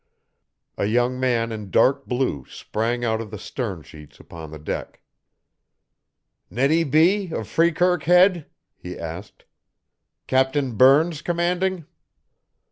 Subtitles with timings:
[0.79, 4.99] A young man in dark blue sprang out of the stern sheets upon the deck.
[6.49, 7.29] "Nettie B.
[7.31, 9.45] of Freekirk Head?" he asked.
[10.25, 11.85] "Captain Burns commanding?"